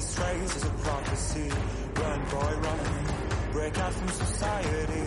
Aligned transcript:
This 0.00 0.18
race 0.18 0.56
is 0.56 0.64
a 0.64 0.70
prophecy. 0.82 1.50
Run, 2.00 2.20
boy, 2.30 2.54
run. 2.64 3.52
Break 3.52 3.78
out 3.78 3.92
from 3.92 4.08
society. 4.08 5.04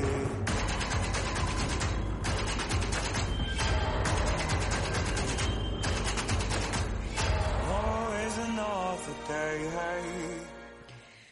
Is 8.23 8.37
another 8.37 9.15
day, 9.27 9.67
hey. 9.73 10.53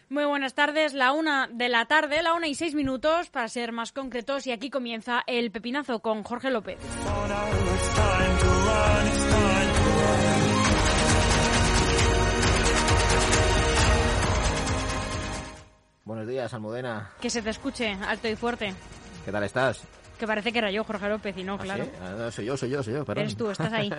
Muy 0.10 0.26
buenas 0.26 0.56
tardes, 0.56 0.94
la 0.94 1.12
una 1.12 1.48
de 1.48 1.70
la 1.70 1.86
tarde, 1.86 2.24
la 2.24 2.34
una 2.34 2.48
y 2.48 2.56
seis 2.56 2.74
minutos 2.74 3.30
para 3.30 3.48
ser 3.48 3.72
más 3.72 3.92
concretos 3.92 4.48
y 4.48 4.52
aquí 4.52 4.72
comienza 4.72 5.24
el 5.28 5.52
pepinazo 5.52 6.00
con 6.00 6.24
Jorge 6.24 6.50
López. 6.50 6.80
Buenos 16.04 16.28
días, 16.28 16.54
Almudena. 16.54 17.12
Que 17.22 17.30
se 17.30 17.42
te 17.42 17.52
escuche 17.52 17.92
alto 18.08 18.28
y 18.28 18.36
fuerte. 18.36 18.74
¿Qué 19.24 19.32
tal 19.32 19.44
estás? 19.44 19.84
Que 20.18 20.26
parece 20.26 20.52
que 20.52 20.60
era 20.60 20.72
yo, 20.72 20.84
Jorge 20.84 21.08
López, 21.10 21.38
y 21.38 21.44
no, 21.44 21.56
¿Ah, 21.56 21.60
claro. 21.60 21.86
sí? 21.86 21.92
Ah, 22.02 22.14
no, 22.18 22.32
soy 22.32 22.46
yo, 22.46 22.58
soy 22.58 22.70
yo, 22.70 22.84
soy 22.84 22.94
yo, 22.94 23.06
perdón. 23.06 23.24
Eres 23.24 23.38
tú, 23.38 23.50
estás 23.50 23.72
ahí. 23.72 23.92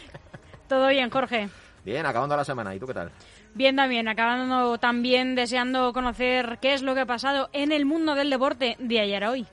Todo 0.68 0.88
bien, 0.88 1.08
Jorge. 1.10 1.48
Bien, 1.84 2.04
acabando 2.04 2.36
la 2.36 2.44
semana. 2.44 2.74
¿Y 2.74 2.80
tú 2.80 2.86
qué 2.86 2.94
tal? 2.94 3.10
Bien 3.54 3.76
también, 3.76 4.08
acabando 4.08 4.78
también 4.78 5.36
deseando 5.36 5.92
conocer 5.92 6.58
qué 6.60 6.74
es 6.74 6.82
lo 6.82 6.94
que 6.94 7.00
ha 7.02 7.06
pasado 7.06 7.48
en 7.52 7.70
el 7.70 7.86
mundo 7.86 8.14
del 8.16 8.28
deporte 8.28 8.76
de 8.80 9.00
ayer 9.00 9.22
a 9.22 9.30
hoy. 9.30 9.46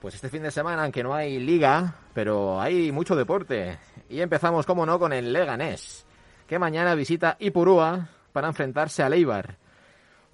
Pues 0.00 0.14
este 0.14 0.28
fin 0.28 0.44
de 0.44 0.52
semana, 0.52 0.84
aunque 0.84 1.02
no 1.02 1.14
hay 1.14 1.40
liga, 1.40 1.94
pero 2.14 2.60
hay 2.60 2.92
mucho 2.92 3.16
deporte. 3.16 3.78
Y 4.08 4.20
empezamos, 4.20 4.64
como 4.64 4.86
no, 4.86 4.98
con 5.00 5.12
el 5.12 5.32
Leganés, 5.32 6.06
que 6.46 6.58
mañana 6.60 6.94
visita 6.94 7.36
Ipurúa 7.40 8.08
para 8.32 8.46
enfrentarse 8.46 9.02
al 9.02 9.14
Eibar. 9.14 9.56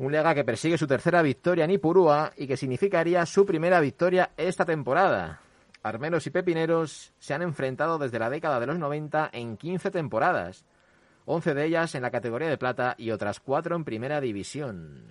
Un 0.03 0.11
Lega 0.11 0.35
que 0.35 0.43
persigue 0.43 0.77
su 0.77 0.89
tercera 0.89 1.23
victoria 1.23 1.65
en 1.65 1.71
Ipurúa 1.71 2.33
y 2.37 2.49
que 2.49 2.57
significaría 2.57 3.25
su 3.25 3.47
primera 3.47 3.79
victoria 3.79 4.33
esta 4.37 4.65
temporada. 4.65 5.41
Armeros 5.85 6.27
y 6.27 6.31
Pepineros 6.31 7.13
se 7.21 7.35
han 7.35 7.43
enfrentado 7.43 7.99
desde 7.99 8.19
la 8.19 8.29
década 8.29 8.59
de 8.59 8.67
los 8.67 8.81
90 8.81 9.31
en 9.33 9.57
15 9.57 9.93
temporadas, 9.93 10.65
11 11.27 11.55
de 11.55 11.67
ellas 11.67 11.95
en 11.95 12.03
la 12.03 12.11
categoría 12.11 12.49
de 12.49 12.59
plata 12.59 12.97
y 12.99 13.13
otras 13.13 13.39
4 13.39 13.77
en 13.77 13.85
primera 13.85 14.21
división. 14.21 15.05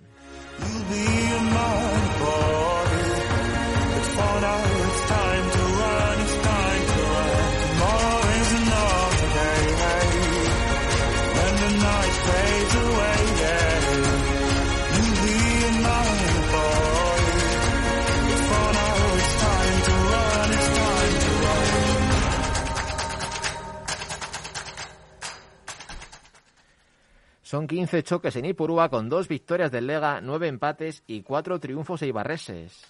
Son 27.52 27.66
15 27.66 28.02
choques 28.02 28.34
en 28.36 28.46
Ipurúa 28.46 28.88
con 28.88 29.10
dos 29.10 29.28
victorias 29.28 29.70
del 29.70 29.86
Lega, 29.86 30.22
9 30.22 30.48
empates 30.48 31.04
y 31.06 31.20
4 31.20 31.60
triunfos 31.60 32.00
eibarreses. 32.00 32.82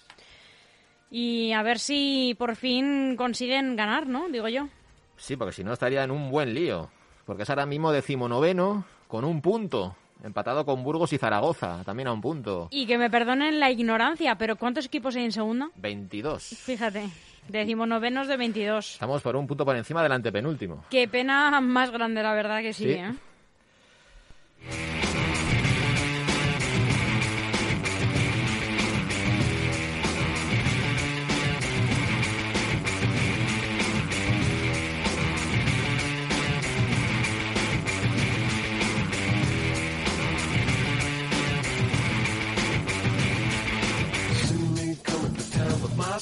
Y 1.11 1.51
a 1.51 1.61
ver 1.63 1.79
si 1.79 2.33
por 2.39 2.55
fin 2.55 3.17
consiguen 3.17 3.75
ganar, 3.75 4.07
¿no? 4.07 4.29
Digo 4.29 4.47
yo. 4.47 4.69
Sí, 5.17 5.35
porque 5.35 5.51
si 5.51 5.65
no 5.65 5.73
estaría 5.73 6.01
en 6.05 6.11
un 6.11 6.31
buen 6.31 6.53
lío. 6.53 6.89
Porque 7.25 7.43
es 7.43 7.49
ahora 7.49 7.65
mismo 7.65 7.91
decimonoveno 7.91 8.85
con 9.09 9.25
un 9.25 9.41
punto. 9.41 9.97
Empatado 10.23 10.63
con 10.63 10.81
Burgos 10.81 11.11
y 11.11 11.17
Zaragoza, 11.17 11.83
también 11.83 12.07
a 12.07 12.13
un 12.13 12.21
punto. 12.21 12.69
Y 12.71 12.85
que 12.85 12.97
me 12.97 13.09
perdonen 13.09 13.59
la 13.59 13.69
ignorancia, 13.69 14.35
pero 14.37 14.55
¿cuántos 14.55 14.85
equipos 14.85 15.17
hay 15.17 15.25
en 15.25 15.33
segunda? 15.33 15.71
22. 15.75 16.41
Fíjate, 16.41 17.09
decimonovenos 17.49 18.29
de 18.29 18.37
22. 18.37 18.93
Estamos 18.93 19.21
por 19.21 19.35
un 19.35 19.45
punto 19.45 19.65
por 19.65 19.75
encima 19.75 20.01
del 20.01 20.13
antepenúltimo. 20.13 20.85
Qué 20.89 21.09
pena 21.09 21.59
más 21.59 21.91
grande, 21.91 22.23
la 22.23 22.33
verdad 22.33 22.61
que 22.61 22.71
sí, 22.71 22.85
Sí. 22.85 22.91
¿eh? 22.91 23.13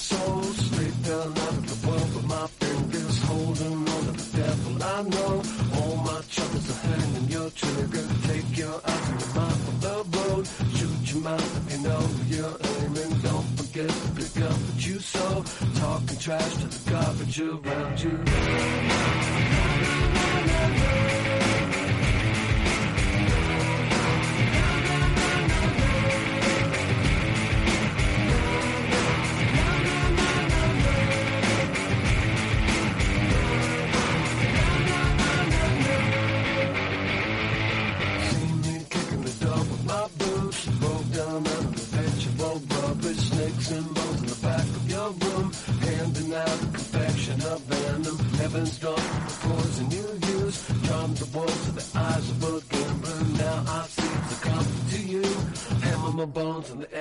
Soul 0.02 0.42
straight 0.44 0.98
down 1.04 1.32
out 1.46 1.58
of 1.62 1.66
the 1.70 1.88
world 1.88 2.16
with 2.16 2.28
my 2.28 2.48
fingers 2.60 3.18
holding 3.30 3.88
on 3.94 4.04
to 4.08 4.14
the 4.18 4.28
devil 4.42 4.74
I 4.84 5.02
know. 5.14 5.34
All 5.78 5.96
my 6.10 6.20
troubles 6.34 6.68
are 6.74 6.82
hanging 6.90 7.28
your 7.30 7.50
trigger. 7.52 8.06
Take 8.30 8.58
your 8.58 8.78
eyes 8.92 9.10
and 9.12 9.20
your 9.22 9.34
mind 9.38 9.60
from 9.66 9.78
the 9.86 9.96
road. 10.18 10.44
Shoot 10.78 11.14
your 11.14 11.22
mouth 11.22 11.72
you 11.72 11.80
know 11.88 12.04
you're 12.34 12.58
aiming. 12.74 13.14
Don't 13.28 13.50
forget 13.60 13.90
to 13.90 14.08
pick 14.18 14.36
up 14.50 14.58
what 14.66 14.88
you 14.88 15.00
sow. 15.00 15.44
Talking 15.76 16.18
trash 16.18 16.54
to 16.62 16.68
the 16.68 16.82
garbage 16.90 17.40
around 17.40 17.96
you 18.04 18.16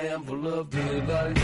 handful 0.01 0.47
of 0.47 0.69
daylight. 0.69 1.37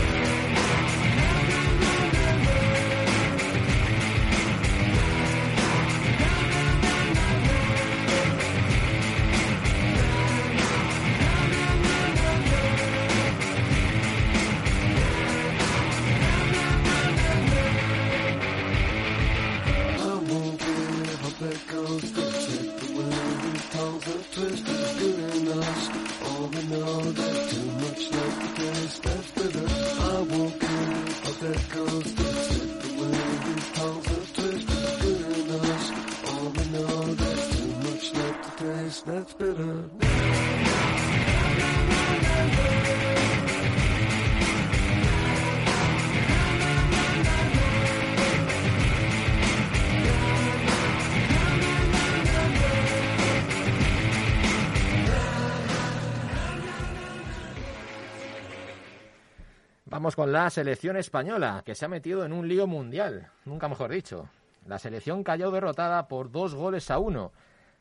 Con 60.16 60.32
la 60.32 60.50
selección 60.50 60.96
española, 60.96 61.62
que 61.64 61.74
se 61.74 61.84
ha 61.84 61.88
metido 61.88 62.24
en 62.24 62.32
un 62.32 62.48
lío 62.48 62.66
mundial, 62.66 63.30
nunca 63.44 63.68
mejor 63.68 63.92
dicho. 63.92 64.28
La 64.66 64.78
selección 64.78 65.22
cayó 65.22 65.50
derrotada 65.50 66.08
por 66.08 66.32
dos 66.32 66.54
goles 66.54 66.90
a 66.90 66.98
uno, 66.98 67.30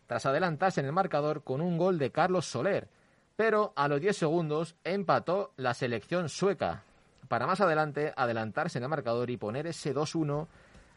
tras 0.05 0.25
adelantarse 0.25 0.81
en 0.81 0.85
el 0.85 0.91
marcador 0.91 1.43
con 1.43 1.61
un 1.61 1.77
gol 1.77 1.97
de 1.97 2.11
Carlos 2.11 2.45
Soler, 2.45 2.89
pero 3.35 3.73
a 3.75 3.87
los 3.87 4.01
10 4.01 4.15
segundos 4.17 4.75
empató 4.83 5.53
la 5.57 5.73
selección 5.73 6.29
sueca, 6.29 6.83
para 7.27 7.47
más 7.47 7.61
adelante 7.61 8.13
adelantarse 8.15 8.77
en 8.77 8.83
el 8.83 8.89
marcador 8.89 9.29
y 9.29 9.37
poner 9.37 9.65
ese 9.65 9.95
2-1 9.95 10.47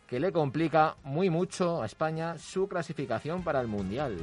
que 0.08 0.20
le 0.20 0.32
complica 0.32 0.96
muy 1.04 1.30
mucho 1.30 1.82
a 1.82 1.86
España 1.86 2.36
su 2.38 2.68
clasificación 2.68 3.42
para 3.44 3.60
el 3.60 3.68
Mundial. 3.68 4.16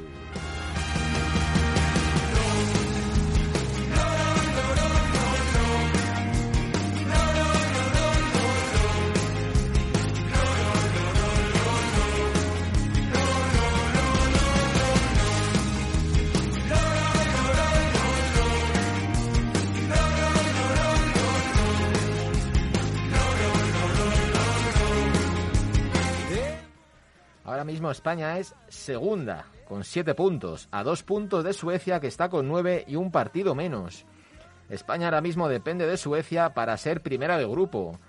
Ahora 27.58 27.72
mismo 27.72 27.90
España 27.90 28.38
es 28.38 28.54
segunda, 28.68 29.48
con 29.68 29.84
siete 29.84 30.14
puntos, 30.14 30.68
a 30.70 30.84
dos 30.84 31.02
puntos 31.02 31.44
de 31.44 31.54
Suecia, 31.54 32.00
que 32.00 32.06
está 32.06 32.30
con 32.30 32.48
nueve 32.48 32.86
y 32.88 32.98
un 32.98 33.12
partido 33.12 33.56
menos. 33.56 34.06
España 34.70 35.08
ahora 35.08 35.22
mismo 35.22 35.50
depende 35.50 35.88
de 35.88 35.98
Suecia 35.98 36.54
para 36.54 36.78
ser 36.78 37.02
primera 37.02 37.36
de 37.36 37.48
grupo. 37.48 38.00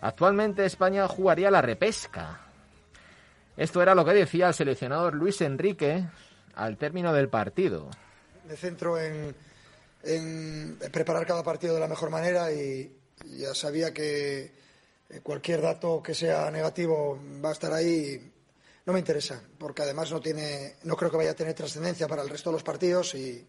Actualmente 0.00 0.64
España 0.64 1.06
jugaría 1.06 1.52
la 1.52 1.62
repesca. 1.62 2.40
Esto 3.56 3.80
era 3.80 3.94
lo 3.94 4.04
que 4.04 4.12
decía 4.12 4.48
el 4.48 4.54
seleccionador 4.54 5.14
Luis 5.14 5.40
Enrique 5.40 6.04
al 6.56 6.76
término 6.76 7.12
del 7.12 7.28
partido. 7.28 7.90
Me 8.48 8.56
centro 8.56 8.98
en, 8.98 9.36
preparar 10.90 11.24
cada 11.26 11.44
partido 11.44 11.74
de 11.74 11.80
la 11.80 11.86
mejor 11.86 12.10
manera 12.10 12.52
y 12.52 12.92
ya 13.38 13.54
sabía 13.54 13.94
que 13.94 14.50
eh, 15.10 15.20
cualquier 15.22 15.62
dato 15.62 16.02
que 16.02 16.12
sea 16.12 16.50
negativo 16.50 17.20
va 17.40 17.50
a 17.50 17.52
estar 17.52 17.72
ahí. 17.72 18.32
No 18.86 18.92
me 18.92 18.98
interesa, 18.98 19.42
porque 19.58 19.82
además 19.82 20.10
no 20.10 20.20
tiene, 20.20 20.76
no 20.82 20.96
creo 20.96 21.10
que 21.10 21.16
vaya 21.16 21.30
a 21.30 21.34
tener 21.34 21.54
trascendencia 21.54 22.06
para 22.06 22.22
el 22.22 22.28
resto 22.28 22.50
de 22.50 22.54
los 22.54 22.62
partidos 22.62 23.14
y 23.14 23.46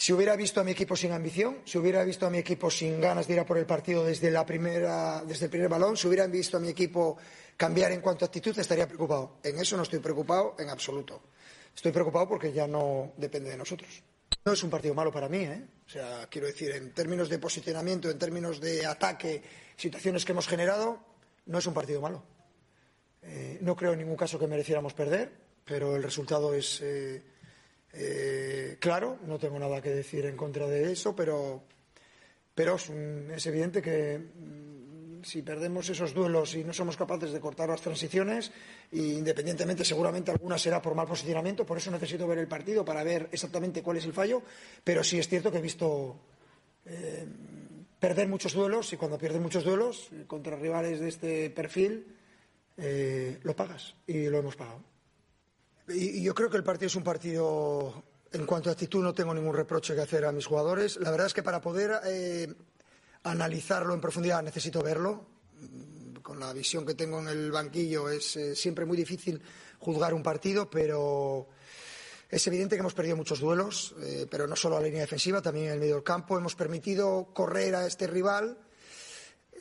si 0.00 0.14
hubiera 0.14 0.34
visto 0.34 0.62
a 0.62 0.64
mi 0.64 0.70
equipo 0.70 0.96
sin 0.96 1.12
ambición, 1.12 1.58
si 1.66 1.76
hubiera 1.76 2.02
visto 2.04 2.26
a 2.26 2.30
mi 2.30 2.38
equipo 2.38 2.70
sin 2.70 3.02
ganas 3.02 3.26
de 3.26 3.34
ir 3.34 3.40
a 3.40 3.44
por 3.44 3.58
el 3.58 3.66
partido 3.66 4.02
desde 4.02 4.30
la 4.30 4.46
primera, 4.46 5.22
desde 5.26 5.44
el 5.44 5.50
primer 5.50 5.68
balón, 5.68 5.94
si 5.94 6.08
hubieran 6.08 6.32
visto 6.32 6.56
a 6.56 6.60
mi 6.60 6.70
equipo 6.70 7.18
cambiar 7.54 7.92
en 7.92 8.00
cuanto 8.00 8.24
a 8.24 8.28
actitud, 8.28 8.58
estaría 8.58 8.86
preocupado. 8.86 9.40
En 9.42 9.58
eso 9.58 9.76
no 9.76 9.82
estoy 9.82 9.98
preocupado 9.98 10.56
en 10.58 10.70
absoluto. 10.70 11.20
Estoy 11.76 11.92
preocupado 11.92 12.26
porque 12.30 12.50
ya 12.50 12.66
no 12.66 13.12
depende 13.18 13.50
de 13.50 13.58
nosotros. 13.58 14.02
No 14.42 14.52
es 14.52 14.62
un 14.62 14.70
partido 14.70 14.94
malo 14.94 15.12
para 15.12 15.28
mí, 15.28 15.40
¿eh? 15.44 15.66
O 15.86 15.90
sea, 15.90 16.26
quiero 16.30 16.46
decir, 16.46 16.70
en 16.70 16.94
términos 16.94 17.28
de 17.28 17.38
posicionamiento, 17.38 18.08
en 18.08 18.18
términos 18.18 18.58
de 18.58 18.86
ataque, 18.86 19.42
situaciones 19.76 20.24
que 20.24 20.32
hemos 20.32 20.48
generado, 20.48 20.98
no 21.44 21.58
es 21.58 21.66
un 21.66 21.74
partido 21.74 22.00
malo. 22.00 22.22
Eh, 23.22 23.58
no 23.60 23.76
creo 23.76 23.92
en 23.92 23.98
ningún 23.98 24.16
caso 24.16 24.38
que 24.38 24.46
mereciéramos 24.46 24.94
perder, 24.94 25.30
pero 25.64 25.96
el 25.96 26.02
resultado 26.02 26.54
es 26.54 26.80
eh, 26.82 27.22
eh, 27.92 28.76
claro. 28.80 29.18
No 29.26 29.38
tengo 29.38 29.58
nada 29.58 29.82
que 29.82 29.90
decir 29.90 30.26
en 30.26 30.36
contra 30.36 30.66
de 30.66 30.92
eso, 30.92 31.14
pero, 31.14 31.62
es, 32.56 33.46
evidente 33.46 33.82
que 33.82 34.18
mm, 34.18 35.22
si 35.22 35.42
perdemos 35.42 35.88
esos 35.90 36.14
duelos 36.14 36.54
y 36.54 36.64
no 36.64 36.72
somos 36.72 36.96
capaces 36.96 37.32
de 37.32 37.40
cortar 37.40 37.68
las 37.68 37.82
transiciones, 37.82 38.52
independientemente, 38.92 39.84
seguramente 39.84 40.30
alguna 40.30 40.58
será 40.58 40.80
por 40.80 40.94
mal 40.94 41.06
posicionamiento, 41.06 41.66
por 41.66 41.76
eso 41.76 41.90
necesito 41.90 42.26
ver 42.26 42.38
el 42.38 42.48
partido 42.48 42.84
para 42.84 43.04
ver 43.04 43.28
exactamente 43.32 43.82
cuál 43.82 43.98
es 43.98 44.06
el 44.06 44.14
fallo, 44.14 44.42
pero 44.82 45.04
sí 45.04 45.18
es 45.18 45.28
cierto 45.28 45.52
que 45.52 45.58
he 45.58 45.62
visto 45.62 46.16
perder 48.00 48.28
muchos 48.28 48.54
duelos 48.54 48.92
y 48.94 48.96
cuando 48.96 49.18
pierdes 49.18 49.42
muchos 49.42 49.62
duelos 49.62 50.08
contra 50.26 50.56
rivales 50.56 50.98
de 50.98 51.08
este 51.08 51.50
perfil, 51.50 52.16
eh, 52.80 53.38
lo 53.42 53.54
pagas 53.54 53.94
y 54.06 54.26
lo 54.26 54.38
hemos 54.38 54.56
pagado. 54.56 54.82
Y, 55.88 56.18
y 56.18 56.22
yo 56.22 56.34
creo 56.34 56.48
que 56.48 56.56
el 56.56 56.64
partido 56.64 56.86
es 56.86 56.96
un 56.96 57.04
partido, 57.04 58.04
en 58.32 58.46
cuanto 58.46 58.70
a 58.70 58.72
actitud, 58.72 59.02
no 59.02 59.12
tengo 59.12 59.34
ningún 59.34 59.54
reproche 59.54 59.94
que 59.94 60.00
hacer 60.00 60.24
a 60.24 60.32
mis 60.32 60.46
jugadores. 60.46 60.96
La 60.96 61.10
verdad 61.10 61.26
es 61.26 61.34
que 61.34 61.42
para 61.42 61.60
poder 61.60 62.00
eh, 62.06 62.52
analizarlo 63.24 63.94
en 63.94 64.00
profundidad 64.00 64.42
necesito 64.42 64.82
verlo. 64.82 65.26
Con 66.22 66.38
la 66.38 66.52
visión 66.52 66.86
que 66.86 66.94
tengo 66.94 67.18
en 67.18 67.28
el 67.28 67.50
banquillo 67.50 68.08
es 68.08 68.36
eh, 68.36 68.54
siempre 68.54 68.84
muy 68.84 68.96
difícil 68.96 69.42
juzgar 69.78 70.14
un 70.14 70.22
partido, 70.22 70.70
pero 70.70 71.48
es 72.28 72.46
evidente 72.46 72.76
que 72.76 72.80
hemos 72.80 72.94
perdido 72.94 73.16
muchos 73.16 73.40
duelos, 73.40 73.94
eh, 74.00 74.26
pero 74.30 74.46
no 74.46 74.54
solo 74.54 74.76
a 74.76 74.80
la 74.80 74.86
línea 74.86 75.00
defensiva, 75.00 75.42
también 75.42 75.66
en 75.66 75.72
el 75.72 75.80
medio 75.80 75.94
del 75.94 76.04
campo. 76.04 76.38
Hemos 76.38 76.54
permitido 76.54 77.30
correr 77.34 77.74
a 77.74 77.86
este 77.86 78.06
rival. 78.06 78.58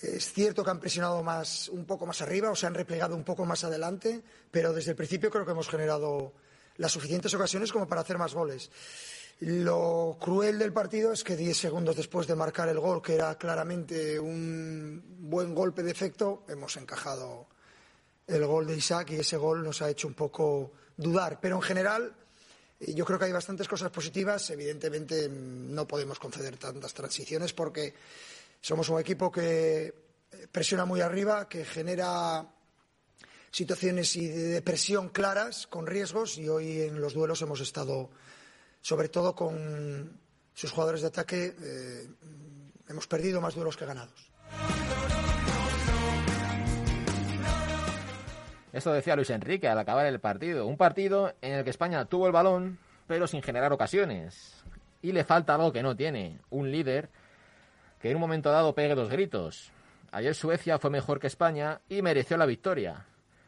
Es 0.02 0.32
cierto 0.32 0.64
que 0.64 0.70
han 0.70 0.80
presionado 0.80 1.22
más, 1.24 1.68
un 1.68 1.86
poco 1.86 2.06
más 2.06 2.22
arriba 2.22 2.50
o 2.50 2.56
se 2.56 2.66
han 2.66 2.74
replegado 2.74 3.16
un 3.16 3.26
poco 3.26 3.46
más 3.46 3.66
adelante, 3.66 4.24
pero 4.50 4.72
desde 4.72 4.92
el 4.92 4.98
principio 4.98 5.30
creo 5.30 5.46
que 5.46 5.52
hemos 5.52 5.68
generado 5.68 6.34
las 6.78 6.94
suficientes 6.94 7.34
ocasiones 7.34 7.72
como 7.74 7.88
para 7.88 8.02
hacer 8.02 8.18
más 8.18 8.34
goles. 8.34 8.72
Lo 9.42 10.18
cruel 10.20 10.58
del 10.58 10.72
partido 10.72 11.12
es 11.12 11.24
que 11.24 11.36
10 11.36 11.58
segundos 11.58 11.98
después 11.98 12.28
de 12.28 12.36
marcar 12.36 12.70
el 12.70 12.80
gol, 12.80 13.02
que 13.02 13.16
era 13.16 13.38
claramente 13.38 14.18
un 14.20 15.04
buen 15.20 15.54
golpe 15.54 15.84
de 15.84 15.92
efecto, 15.92 16.44
hemos 16.48 16.78
encajado 16.78 17.48
el 18.26 18.46
gol 18.46 18.68
de 18.68 18.78
Isaac 18.78 19.12
y 19.12 19.16
ese 19.16 19.36
gol 19.36 19.64
nos 19.64 19.82
ha 19.82 19.90
hecho 19.90 20.08
un 20.08 20.14
poco 20.14 20.72
dudar. 20.96 21.40
Pero 21.42 21.58
en 21.58 21.62
general, 21.62 22.14
yo 22.80 23.04
creo 23.04 23.20
que 23.20 23.26
hay 23.26 23.32
bastantes 23.34 23.68
cosas 23.68 23.92
positivas. 23.92 24.50
Evidentemente, 24.50 25.28
no 25.30 25.86
podemos 25.88 26.20
conceder 26.20 26.56
tantas 26.58 26.94
transiciones 26.94 27.52
porque 27.52 27.94
somos 28.62 28.90
un 28.90 29.00
equipo 29.00 29.32
que 29.32 29.86
eh, 29.86 29.94
presiona 30.52 30.86
muy 30.86 31.02
arriba, 31.02 31.48
que 31.48 31.66
genera 31.66 32.48
situaciones 33.52 34.14
de 34.14 34.62
presión 34.62 35.10
claras, 35.10 35.68
con 35.68 35.88
riesgos, 35.88 36.38
y 36.38 36.48
hoy 36.48 36.82
en 36.82 37.02
los 37.02 37.14
duelos 37.14 37.42
hemos 37.42 37.62
estado, 37.62 38.10
sobre 38.82 39.10
todo 39.10 39.36
con 39.36 40.20
sus 40.54 40.72
jugadores 40.72 41.02
de 41.02 41.08
ataque, 41.08 41.56
eh, 41.62 42.08
hemos 42.88 43.08
perdido 43.08 43.42
más 43.42 43.56
duelos 43.56 43.78
que 43.78 43.86
ganados. 43.86 44.32
Esto 48.72 48.94
decía 48.94 49.16
Luis 49.16 49.32
Enrique 49.32 49.68
al 49.68 49.80
acabar 49.80 50.06
el 50.06 50.20
partido. 50.20 50.68
Un 50.68 50.78
partido 50.78 51.34
en 51.42 51.54
el 51.54 51.64
que 51.64 51.72
España 51.72 52.06
tuvo 52.06 52.28
el 52.28 52.32
balón, 52.32 52.78
pero 53.08 53.26
sin 53.26 53.42
generar 53.42 53.74
ocasiones. 53.74 54.64
Y 55.02 55.12
le 55.12 55.24
falta 55.24 55.56
algo 55.56 55.72
que 55.72 55.82
no 55.82 55.96
tiene, 55.96 56.40
un 56.52 56.72
líder 56.72 57.10
que 58.00 58.10
en 58.10 58.16
un 58.16 58.22
momento 58.22 58.52
dado 58.52 58.74
pegue 58.74 58.96
los 58.96 59.10
gritos. 59.10 59.72
Ayer 60.12 60.34
Suecia 60.34 60.80
fue 60.80 60.90
mejor 60.90 61.20
que 61.20 61.28
España 61.28 61.82
y 61.90 62.02
mereció 62.02 62.38
la 62.38 62.46
victoria. 62.46 63.06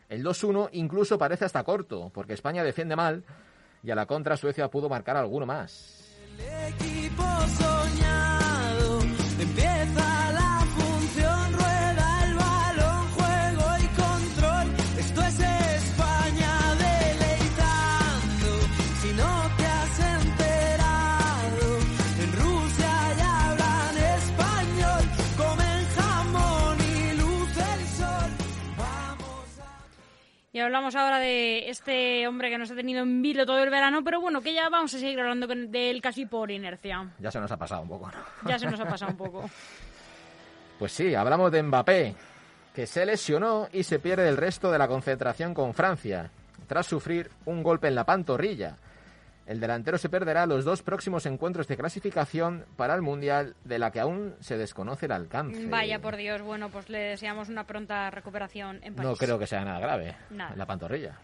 El 0.09 0.23
2-1 0.23 0.69
incluso 0.73 1.17
parece 1.17 1.45
hasta 1.45 1.63
corto, 1.63 2.11
porque 2.13 2.33
España 2.33 2.63
defiende 2.63 2.95
mal 2.95 3.23
y 3.83 3.91
a 3.91 3.95
la 3.95 4.05
contra 4.05 4.37
Suecia 4.37 4.69
pudo 4.69 4.89
marcar 4.89 5.17
alguno 5.17 5.45
más. 5.45 6.17
Hablamos 30.65 30.95
ahora 30.95 31.19
de 31.19 31.69
este 31.69 32.27
hombre 32.27 32.49
que 32.49 32.57
nos 32.57 32.71
ha 32.71 32.75
tenido 32.75 33.01
en 33.03 33.21
vilo 33.21 33.45
todo 33.45 33.61
el 33.63 33.69
verano, 33.69 34.03
pero 34.03 34.21
bueno, 34.21 34.41
que 34.41 34.53
ya 34.53 34.69
vamos 34.69 34.93
a 34.93 34.99
seguir 34.99 35.19
hablando 35.19 35.47
de 35.47 35.89
él 35.89 36.01
casi 36.01 36.25
por 36.25 36.51
inercia. 36.51 37.09
Ya 37.19 37.31
se 37.31 37.39
nos 37.39 37.51
ha 37.51 37.57
pasado 37.57 37.81
un 37.81 37.89
poco, 37.89 38.11
¿no? 38.11 38.49
Ya 38.49 38.57
se 38.59 38.65
nos 38.67 38.79
ha 38.79 38.85
pasado 38.85 39.11
un 39.11 39.17
poco. 39.31 39.49
Pues 40.79 40.91
sí, 40.91 41.13
hablamos 41.13 41.51
de 41.51 41.61
Mbappé, 41.63 42.15
que 42.73 42.87
se 42.87 43.05
lesionó 43.05 43.67
y 43.71 43.83
se 43.83 43.99
pierde 43.99 44.27
el 44.27 44.37
resto 44.37 44.71
de 44.71 44.77
la 44.79 44.87
concentración 44.87 45.53
con 45.53 45.73
Francia, 45.73 46.31
tras 46.67 46.87
sufrir 46.87 47.29
un 47.45 47.61
golpe 47.63 47.87
en 47.87 47.95
la 47.95 48.05
pantorrilla. 48.05 48.75
El 49.45 49.59
delantero 49.59 49.97
se 49.97 50.09
perderá 50.09 50.45
los 50.45 50.63
dos 50.63 50.83
próximos 50.83 51.25
encuentros 51.25 51.67
de 51.67 51.75
clasificación 51.77 52.65
para 52.75 52.95
el 52.95 53.01
Mundial, 53.01 53.55
de 53.63 53.79
la 53.79 53.91
que 53.91 53.99
aún 53.99 54.35
se 54.39 54.57
desconoce 54.57 55.07
el 55.07 55.11
alcance. 55.11 55.65
Vaya 55.67 55.99
por 55.99 56.15
Dios, 56.15 56.41
bueno, 56.41 56.69
pues 56.69 56.89
le 56.89 56.99
deseamos 56.99 57.49
una 57.49 57.65
pronta 57.65 58.09
recuperación 58.11 58.79
en 58.83 58.95
París. 58.95 59.11
No 59.11 59.17
creo 59.17 59.39
que 59.39 59.47
sea 59.47 59.65
nada 59.65 59.79
grave. 59.79 60.15
Nada. 60.29 60.53
En 60.53 60.59
la 60.59 60.65
pantorrilla. 60.65 61.17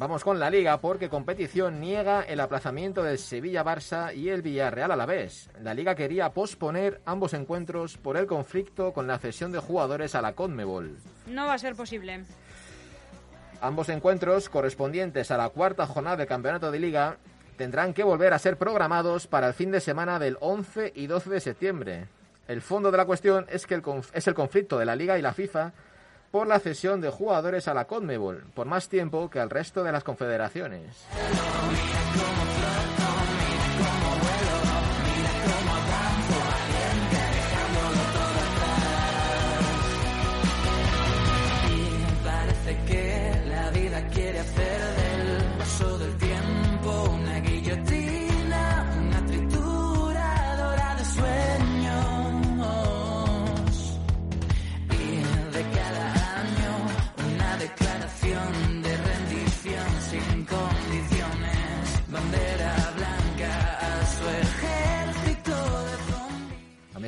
Vamos 0.00 0.24
con 0.24 0.38
la 0.38 0.48
Liga 0.48 0.80
porque 0.80 1.10
competición 1.10 1.78
niega 1.78 2.22
el 2.22 2.40
aplazamiento 2.40 3.02
del 3.02 3.18
Sevilla-Barça 3.18 4.16
y 4.16 4.30
el 4.30 4.40
Villarreal 4.40 4.92
a 4.92 4.96
la 4.96 5.04
vez. 5.04 5.50
La 5.60 5.74
Liga 5.74 5.94
quería 5.94 6.30
posponer 6.30 7.02
ambos 7.04 7.34
encuentros 7.34 7.98
por 7.98 8.16
el 8.16 8.26
conflicto 8.26 8.94
con 8.94 9.06
la 9.06 9.18
cesión 9.18 9.52
de 9.52 9.58
jugadores 9.58 10.14
a 10.14 10.22
la 10.22 10.32
Conmebol. 10.32 10.96
No 11.26 11.44
va 11.44 11.52
a 11.52 11.58
ser 11.58 11.74
posible. 11.74 12.24
Ambos 13.60 13.90
encuentros, 13.90 14.48
correspondientes 14.48 15.30
a 15.30 15.36
la 15.36 15.50
cuarta 15.50 15.86
jornada 15.86 16.16
del 16.16 16.26
Campeonato 16.26 16.70
de 16.70 16.78
Liga, 16.78 17.18
tendrán 17.58 17.92
que 17.92 18.02
volver 18.02 18.32
a 18.32 18.38
ser 18.38 18.56
programados 18.56 19.26
para 19.26 19.48
el 19.48 19.52
fin 19.52 19.70
de 19.70 19.80
semana 19.80 20.18
del 20.18 20.38
11 20.40 20.94
y 20.96 21.08
12 21.08 21.28
de 21.28 21.40
septiembre. 21.40 22.08
El 22.48 22.62
fondo 22.62 22.90
de 22.90 22.96
la 22.96 23.04
cuestión 23.04 23.44
es 23.50 23.66
que 23.66 23.74
el 23.74 23.82
es 24.14 24.26
el 24.26 24.32
conflicto 24.32 24.78
de 24.78 24.86
la 24.86 24.96
Liga 24.96 25.18
y 25.18 25.22
la 25.22 25.34
FIFA 25.34 25.74
por 26.30 26.46
la 26.46 26.60
cesión 26.60 27.00
de 27.00 27.10
jugadores 27.10 27.68
a 27.68 27.74
la 27.74 27.86
Conmebol 27.86 28.44
por 28.54 28.66
más 28.66 28.88
tiempo 28.88 29.30
que 29.30 29.40
al 29.40 29.50
resto 29.50 29.82
de 29.84 29.92
las 29.92 30.04
confederaciones. 30.04 31.06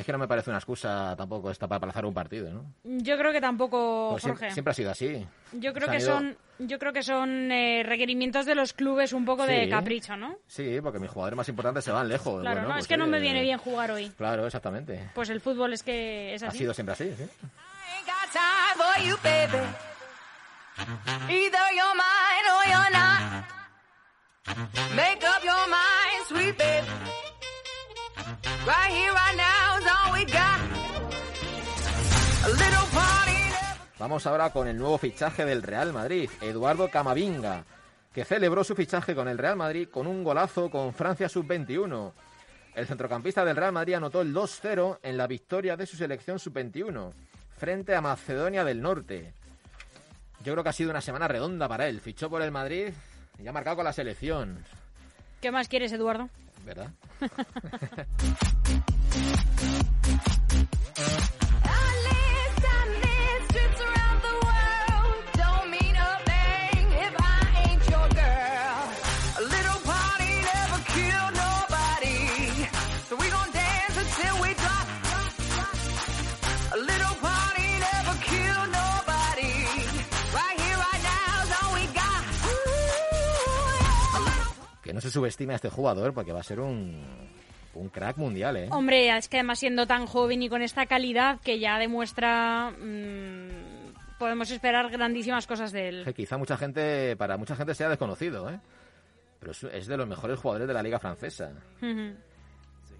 Es 0.03 0.05
que 0.05 0.11
no 0.11 0.17
me 0.19 0.27
parece 0.27 0.49
una 0.49 0.59
excusa 0.59 1.15
tampoco 1.17 1.49
esta 1.49 1.67
para 1.67 1.77
aplazar 1.77 2.05
un 2.05 2.13
partido, 2.13 2.51
¿no? 2.51 2.65
Yo 2.83 3.17
creo 3.17 3.31
que 3.31 3.39
tampoco, 3.39 4.09
Pues 4.11 4.23
Jorge. 4.23 4.51
siempre 4.51 4.71
ha 4.71 4.75
sido 4.75 4.91
así. 4.91 5.25
Yo 5.53 5.73
creo 5.73 5.87
Se 5.87 5.93
que 5.93 5.99
son, 6.01 6.37
yo 6.59 6.77
creo 6.77 6.91
que 6.91 7.03
son 7.03 7.51
eh, 7.51 7.83
requerimientos 7.85 8.45
de 8.45 8.55
los 8.55 8.73
clubes 8.73 9.13
un 9.13 9.23
poco 9.23 9.45
de 9.45 9.63
Sí. 9.63 9.69
capricho, 9.69 10.17
¿no? 10.17 10.37
Sí, 10.47 10.79
porque 10.83 10.99
mis 10.99 11.09
jugadores 11.09 11.37
más 11.37 11.47
importantes 11.49 11.85
se 11.85 11.91
van 11.91 12.09
lejos. 12.09 12.41
Claro, 12.41 12.55
Bueno, 12.55 12.67
no, 12.67 12.73
pues, 12.75 12.83
es 12.83 12.87
que 12.89 12.97
no 12.97 13.07
me 13.07 13.19
viene 13.19 13.41
bien 13.41 13.57
jugar 13.57 13.91
hoy. 13.91 14.09
Claro, 14.17 14.45
exactamente. 14.45 15.09
Pues 15.15 15.29
el 15.29 15.39
fútbol 15.39 15.71
es 15.73 15.83
que 15.83 16.33
es 16.35 16.43
Ha 16.43 16.49
así. 16.49 16.57
sido 16.59 16.73
siempre 16.73 16.93
así, 16.93 17.13
¿sí? 17.17 17.23
Vamos 33.99 34.27
ahora 34.27 34.51
con 34.51 34.67
el 34.67 34.77
nuevo 34.77 34.97
fichaje 34.97 35.45
del 35.45 35.63
Real 35.63 35.91
Madrid, 35.91 36.29
Eduardo 36.41 36.89
Camavinga, 36.89 37.65
que 38.13 38.25
celebró 38.25 38.63
su 38.63 38.75
fichaje 38.75 39.15
con 39.15 39.27
el 39.27 39.37
Real 39.37 39.55
Madrid 39.55 39.87
con 39.89 40.07
un 40.07 40.23
golazo 40.23 40.69
con 40.69 40.93
Francia 40.93 41.27
Sub-21. 41.27 42.11
El 42.75 42.87
centrocampista 42.87 43.45
del 43.45 43.55
Real 43.55 43.71
Madrid 43.71 43.95
anotó 43.95 44.21
el 44.21 44.33
2-0 44.33 44.99
en 45.03 45.17
la 45.17 45.27
victoria 45.27 45.77
de 45.77 45.85
su 45.85 45.95
selección 45.95 46.39
Sub-21 46.39 47.13
frente 47.57 47.95
a 47.95 48.01
Macedonia 48.01 48.63
del 48.63 48.81
Norte. 48.81 49.33
Yo 50.43 50.53
creo 50.53 50.63
que 50.63 50.69
ha 50.69 50.73
sido 50.73 50.89
una 50.89 51.01
semana 51.01 51.27
redonda 51.27 51.67
para 51.67 51.87
él. 51.87 52.01
Fichó 52.01 52.29
por 52.29 52.41
el 52.41 52.51
Madrid 52.51 52.89
y 53.39 53.47
ha 53.47 53.51
marcado 53.53 53.77
con 53.77 53.85
la 53.85 53.93
selección. 53.93 54.63
¿Qué 55.41 55.51
más 55.51 55.67
quieres, 55.67 55.91
Eduardo? 55.91 56.29
¿Verdad? 56.63 56.91
subestime 85.13 85.53
a 85.53 85.55
este 85.55 85.69
jugador 85.69 86.13
porque 86.13 86.33
va 86.33 86.41
a 86.41 86.43
ser 86.43 86.59
un, 86.59 87.01
un 87.75 87.89
crack 87.89 88.17
mundial, 88.17 88.57
¿eh? 88.57 88.67
Hombre, 88.71 89.15
es 89.15 89.29
que 89.29 89.37
además 89.37 89.59
siendo 89.59 89.87
tan 89.87 90.05
joven 90.05 90.43
y 90.43 90.49
con 90.49 90.61
esta 90.61 90.85
calidad 90.85 91.39
que 91.41 91.59
ya 91.59 91.77
demuestra, 91.79 92.71
mm, 92.71 94.17
podemos 94.19 94.51
esperar 94.51 94.89
grandísimas 94.89 95.47
cosas 95.47 95.71
de 95.71 95.89
él. 95.89 96.03
que 96.05 96.13
quizá 96.13 96.37
mucha 96.37 96.57
gente, 96.57 97.15
para 97.15 97.37
mucha 97.37 97.55
gente 97.55 97.73
sea 97.75 97.89
desconocido, 97.89 98.49
¿eh? 98.49 98.59
Pero 99.39 99.51
es, 99.51 99.87
de 99.87 99.97
los 99.97 100.07
mejores 100.07 100.39
jugadores 100.39 100.67
de 100.67 100.73
la 100.73 100.83
liga 100.83 100.99
francesa. 100.99 101.51
Ujú. 101.81 102.15
So 102.87 102.95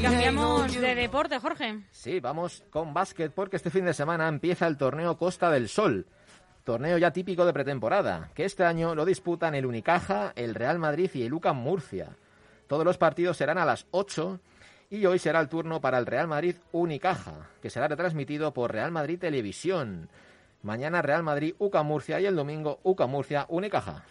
cambiamos 0.00 0.72
de 0.74 0.94
deporte, 0.94 1.38
Jorge. 1.38 1.80
Sí, 1.90 2.20
vamos 2.20 2.64
con 2.70 2.94
básquet 2.94 3.30
porque 3.30 3.56
este 3.56 3.68
fin 3.68 3.84
de 3.84 3.92
semana 3.92 4.28
empieza 4.28 4.66
el 4.66 4.78
torneo 4.78 5.18
Costa 5.18 5.50
del 5.50 5.68
Sol. 5.68 6.06
Torneo 6.64 6.96
ya 6.96 7.10
típico 7.10 7.44
de 7.44 7.52
pretemporada, 7.52 8.30
que 8.34 8.46
este 8.46 8.64
año 8.64 8.94
lo 8.94 9.04
disputan 9.04 9.54
el 9.54 9.66
Unicaja, 9.66 10.32
el 10.36 10.54
Real 10.54 10.78
Madrid 10.78 11.10
y 11.12 11.22
el 11.22 11.34
UCAM 11.34 11.58
Murcia. 11.58 12.16
Todos 12.66 12.86
los 12.86 12.96
partidos 12.96 13.36
serán 13.36 13.58
a 13.58 13.66
las 13.66 13.86
8 13.90 14.40
y 14.88 15.04
hoy 15.04 15.18
será 15.18 15.40
el 15.40 15.50
turno 15.50 15.82
para 15.82 15.98
el 15.98 16.06
Real 16.06 16.28
Madrid 16.28 16.56
Unicaja, 16.72 17.50
que 17.60 17.68
será 17.68 17.88
retransmitido 17.88 18.54
por 18.54 18.72
Real 18.72 18.90
Madrid 18.90 19.18
Televisión. 19.18 20.08
Mañana 20.62 21.02
Real 21.02 21.22
Madrid 21.22 21.54
UCAM 21.58 21.86
Murcia 21.86 22.20
y 22.20 22.26
el 22.26 22.36
domingo 22.36 22.80
UCAM 22.84 23.10
Murcia 23.10 23.44
Unicaja. 23.50 24.04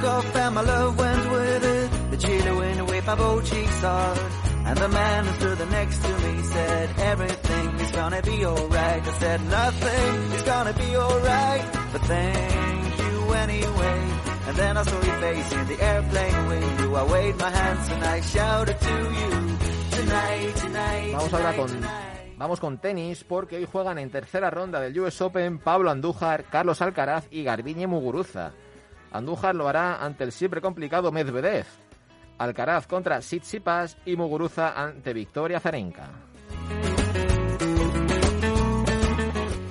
Took 0.00 0.10
off 0.10 0.36
and 0.36 0.54
my 0.54 0.60
love 0.62 0.98
went 0.98 1.30
with 1.30 1.64
it. 1.64 2.10
The 2.10 2.16
chilly 2.16 2.56
went 2.56 2.80
away, 2.80 3.00
my 3.00 3.14
both 3.14 3.50
cheeks 3.50 3.80
hard. 3.80 4.18
And 4.66 4.78
the 4.78 4.88
man 4.88 5.26
who 5.26 5.32
stood 5.32 5.70
next 5.70 6.02
to 6.02 6.08
me 6.08 6.42
said, 6.42 6.90
everything 6.98 7.68
is 7.80 7.90
gonna 7.92 8.22
be 8.22 8.46
alright. 8.46 9.02
I 9.08 9.12
said, 9.18 9.40
nothing 9.44 10.32
is 10.32 10.42
gonna 10.42 10.72
be 10.72 10.96
alright. 10.96 11.64
But 11.92 12.02
thank 12.02 12.98
you 12.98 13.32
anyway. 13.32 14.00
And 14.48 14.56
then 14.56 14.76
I 14.76 14.82
saw 14.82 15.02
your 15.02 15.18
face 15.20 15.52
in 15.52 15.66
the 15.68 15.82
airplane 15.82 16.48
window. 16.48 16.94
I 16.94 17.04
waved 17.12 17.38
my 17.40 17.50
hands 17.50 17.88
and 17.90 18.04
I 18.04 18.20
shouted 18.20 18.80
to 18.80 18.96
you. 19.20 19.30
Tonight, 19.96 20.56
tonight, 20.56 21.12
Vamos 21.12 21.34
ahora 21.34 21.56
con, 21.56 21.68
vamos 22.38 22.60
con 22.60 22.78
tenis 22.78 23.24
porque 23.24 23.56
hoy 23.56 23.66
juegan 23.70 23.98
en 23.98 24.10
tercera 24.10 24.50
ronda 24.50 24.80
del 24.80 24.98
US 24.98 25.20
Open 25.20 25.58
Pablo 25.58 25.90
Andújar, 25.90 26.44
Carlos 26.44 26.80
Alcaraz 26.80 27.26
y 27.30 27.44
Garbiñe 27.44 27.86
Muguruza. 27.86 28.52
Andújar 29.12 29.54
lo 29.54 29.68
hará 29.68 30.04
ante 30.04 30.24
el 30.24 30.32
siempre 30.32 30.60
complicado 30.60 31.10
Medvedev. 31.12 31.66
Alcaraz 32.38 32.86
contra 32.86 33.18
Tsitsipas 33.18 33.98
y 34.06 34.16
Muguruza 34.16 34.72
ante 34.80 35.12
Victoria 35.12 35.60
Zarenka. 35.60 36.08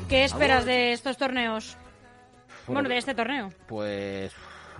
¿Qué 0.07 0.23
esperas 0.23 0.65
de 0.65 0.91
estos 0.93 1.17
torneos? 1.17 1.77
Bueno, 2.67 2.81
Bueno, 2.81 2.89
de 2.89 2.97
este 2.97 3.15
torneo, 3.15 3.49
Pues 3.67 4.31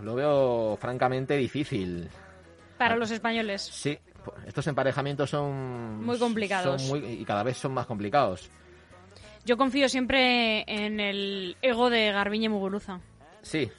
lo 0.04 0.16
veo 0.16 0.78
francamente 0.80 1.36
difícil. 1.38 2.10
para 2.78 2.96
los 2.96 3.12
españoles. 3.12 3.62
Sí, 3.62 3.98
estos 4.46 4.66
emparejamientos 4.68 5.30
son 5.30 6.04
Muy 6.06 6.18
complicados. 6.20 6.82
son 6.82 6.90
muy- 7.02 7.10
y 7.14 7.26
cada 7.26 7.44
vez 7.44 7.58
son 7.58 7.74
más 7.74 7.86
complicados. 7.86 8.50
Yo 9.46 9.58
confío 9.58 9.88
siempre 9.90 10.64
en 10.68 11.00
el 11.00 11.58
ego 11.62 11.90
de 11.90 12.12
Garbiñe 12.12 12.50
Muguruza. 12.50 13.00
Sí. 13.42 13.72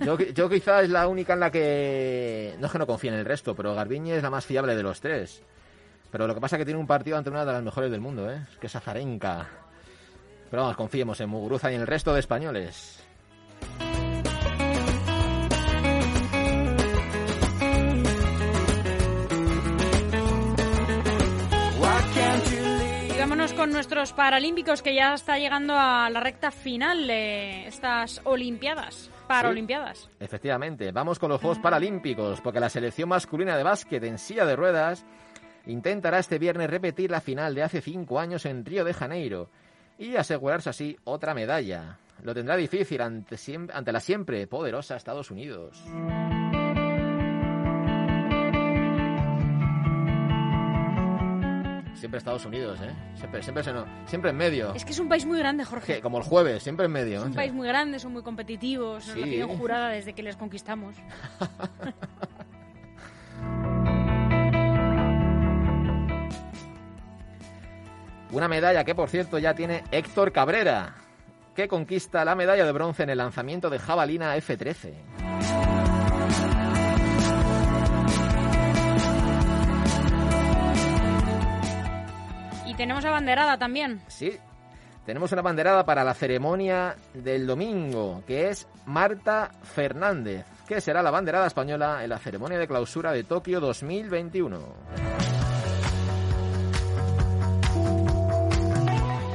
Yo, 0.00 0.18
yo 0.18 0.48
quizá 0.48 0.82
es 0.82 0.90
la 0.90 1.08
única 1.08 1.32
en 1.32 1.40
la 1.40 1.50
que... 1.50 2.54
No 2.58 2.66
es 2.66 2.72
que 2.72 2.78
no 2.78 2.86
confíe 2.86 3.10
en 3.10 3.16
el 3.16 3.24
resto, 3.24 3.54
pero 3.54 3.74
Garbiñe 3.74 4.16
es 4.16 4.22
la 4.22 4.30
más 4.30 4.44
fiable 4.44 4.76
de 4.76 4.82
los 4.82 5.00
tres. 5.00 5.42
Pero 6.10 6.26
lo 6.26 6.34
que 6.34 6.40
pasa 6.40 6.56
es 6.56 6.60
que 6.60 6.64
tiene 6.64 6.80
un 6.80 6.86
partido 6.86 7.16
ante 7.16 7.30
una 7.30 7.44
de 7.44 7.52
las 7.52 7.62
mejores 7.62 7.90
del 7.90 8.00
mundo, 8.00 8.30
¿eh? 8.30 8.40
Es 8.50 8.58
que 8.58 8.66
es 8.66 8.76
Azarenka. 8.76 9.48
Pero 10.50 10.62
vamos, 10.62 10.76
confiemos 10.76 11.20
en 11.20 11.28
Muguruza 11.28 11.70
y 11.70 11.74
en 11.74 11.82
el 11.82 11.86
resto 11.86 12.14
de 12.14 12.20
españoles. 12.20 13.02
Con 23.56 23.72
nuestros 23.72 24.12
paralímpicos 24.12 24.82
que 24.82 24.94
ya 24.94 25.14
está 25.14 25.36
llegando 25.36 25.74
a 25.74 26.08
la 26.10 26.20
recta 26.20 26.52
final 26.52 27.08
de 27.08 27.66
estas 27.66 28.20
Olimpiadas, 28.22 29.10
Paralimpiadas. 29.26 30.08
Efectivamente, 30.20 30.92
vamos 30.92 31.18
con 31.18 31.30
los 31.30 31.40
Juegos 31.40 31.58
Paralímpicos, 31.58 32.40
porque 32.40 32.60
la 32.60 32.68
selección 32.68 33.08
masculina 33.08 33.56
de 33.56 33.64
básquet 33.64 34.04
en 34.04 34.18
silla 34.18 34.46
de 34.46 34.54
ruedas 34.54 35.04
intentará 35.66 36.20
este 36.20 36.38
viernes 36.38 36.70
repetir 36.70 37.10
la 37.10 37.20
final 37.20 37.54
de 37.56 37.64
hace 37.64 37.80
cinco 37.80 38.20
años 38.20 38.46
en 38.46 38.64
Río 38.64 38.84
de 38.84 38.94
Janeiro 38.94 39.50
y 39.98 40.14
asegurarse 40.14 40.70
así 40.70 40.96
otra 41.02 41.34
medalla. 41.34 41.98
Lo 42.22 42.34
tendrá 42.34 42.56
difícil 42.56 43.00
ante, 43.00 43.36
ante 43.72 43.92
la 43.92 44.00
siempre 44.00 44.46
poderosa 44.46 44.94
Estados 44.94 45.32
Unidos. 45.32 45.82
Siempre 51.98 52.18
Estados 52.18 52.44
Unidos, 52.46 52.78
¿eh? 52.80 52.92
Siempre, 53.16 53.42
siempre, 53.42 53.64
se 53.64 53.72
no- 53.72 53.84
siempre 54.06 54.30
en 54.30 54.36
medio. 54.36 54.72
Es 54.74 54.84
que 54.84 54.92
es 54.92 54.98
un 55.00 55.08
país 55.08 55.26
muy 55.26 55.38
grande, 55.38 55.64
Jorge. 55.64 55.94
Que, 55.96 56.00
como 56.00 56.18
el 56.18 56.24
jueves, 56.24 56.62
siempre 56.62 56.86
en 56.86 56.92
medio. 56.92 57.18
Es 57.20 57.24
un 57.26 57.34
país 57.34 57.52
muy 57.52 57.66
grande, 57.66 57.98
son 57.98 58.12
muy 58.12 58.22
competitivos, 58.22 59.06
nos 59.08 59.16
la 59.16 59.24
Sí. 59.24 59.30
piden 59.32 59.48
jurada 59.48 59.88
desde 59.88 60.12
que 60.12 60.22
les 60.22 60.36
conquistamos. 60.36 60.94
Una 68.30 68.48
medalla 68.48 68.84
que, 68.84 68.94
por 68.94 69.08
cierto, 69.08 69.38
ya 69.38 69.54
tiene 69.54 69.84
Héctor 69.90 70.32
Cabrera, 70.32 70.94
que 71.54 71.66
conquista 71.66 72.24
la 72.24 72.34
medalla 72.34 72.66
de 72.66 72.72
bronce 72.72 73.02
en 73.02 73.10
el 73.10 73.18
lanzamiento 73.18 73.70
de 73.70 73.78
jabalina 73.78 74.36
F-13. 74.36 74.92
Tenemos 82.78 83.04
abanderada 83.04 83.58
también. 83.58 84.00
Sí, 84.06 84.38
tenemos 85.04 85.32
una 85.32 85.42
banderada 85.42 85.84
para 85.84 86.04
la 86.04 86.14
ceremonia 86.14 86.94
del 87.12 87.44
domingo, 87.44 88.22
que 88.24 88.50
es 88.50 88.68
Marta 88.86 89.50
Fernández, 89.64 90.46
que 90.66 90.80
será 90.80 91.02
la 91.02 91.10
banderada 91.10 91.48
española 91.48 92.04
en 92.04 92.10
la 92.10 92.18
ceremonia 92.18 92.56
de 92.56 92.68
clausura 92.68 93.10
de 93.10 93.24
Tokio 93.24 93.58
2021. 93.58 94.58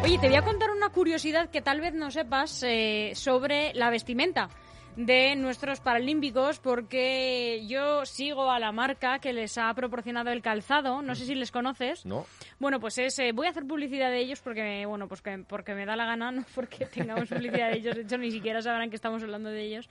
Oye, 0.04 0.18
te 0.20 0.28
voy 0.28 0.38
a 0.38 0.42
contar 0.42 0.72
una 0.72 0.90
curiosidad 0.90 1.50
que 1.50 1.62
tal 1.62 1.82
vez 1.82 1.94
no 1.94 2.12
sepas 2.12 2.64
eh, 2.64 3.12
sobre 3.14 3.74
la 3.74 3.90
vestimenta 3.90 4.48
de 4.96 5.36
nuestros 5.36 5.80
paralímpicos 5.80 6.60
porque 6.60 7.64
yo 7.68 8.06
sigo 8.06 8.52
a 8.52 8.60
la 8.60 8.72
marca 8.72 9.20
que 9.20 9.34
les 9.34 9.58
ha 9.58 9.74
proporcionado 9.74 10.30
el 10.32 10.42
calzado, 10.42 11.02
no 11.02 11.16
sé 11.16 11.26
si 11.26 11.34
les 11.36 11.52
conoces. 11.52 12.06
¿No? 12.06 12.26
Bueno, 12.60 12.80
pues 12.80 12.98
es, 13.00 13.18
eh, 13.20 13.32
voy 13.32 13.48
a 13.48 13.50
hacer 13.50 13.66
publicidad 13.66 14.12
de 14.12 14.20
ellos 14.20 14.40
porque, 14.42 14.86
bueno, 14.86 15.08
pues 15.08 15.22
que, 15.22 15.40
porque 15.48 15.74
me 15.74 15.86
da 15.86 15.96
la 15.96 16.06
gana, 16.06 16.32
no 16.32 16.46
porque 16.54 16.86
tengamos 16.86 17.30
publicidad 17.30 17.72
de 17.72 17.78
ellos, 17.78 17.96
de 17.96 18.02
hecho 18.04 18.18
ni 18.18 18.32
siquiera 18.32 18.62
sabrán 18.62 18.90
que 18.90 18.96
estamos 18.96 19.24
hablando 19.24 19.50
de 19.50 19.62
ellos. 19.64 19.90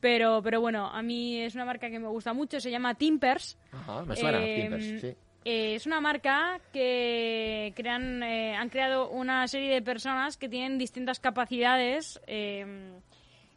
Pero, 0.00 0.42
pero 0.42 0.60
bueno, 0.60 0.86
a 0.88 1.00
mí 1.02 1.40
es 1.40 1.54
una 1.54 1.64
marca 1.64 1.88
que 1.88 1.98
me 1.98 2.08
gusta 2.08 2.32
mucho, 2.32 2.60
se 2.60 2.70
llama 2.70 2.94
Timpers. 2.94 3.56
Ajá, 3.72 4.04
me 4.04 4.16
suena, 4.16 4.38
Eh, 4.44 4.60
Timbers, 4.62 5.00
sí. 5.00 5.16
eh, 5.44 5.74
es 5.76 5.86
una 5.86 6.00
marca 6.00 6.60
que 6.72 7.72
crean, 7.74 8.22
han 8.22 8.68
creado 8.68 9.08
una 9.10 9.46
serie 9.48 9.72
de 9.72 9.80
personas 9.80 10.36
que 10.36 10.48
tienen 10.48 10.76
distintas 10.76 11.20
capacidades. 11.20 12.20